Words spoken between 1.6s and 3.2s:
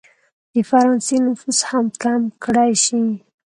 هم کم کړه شي.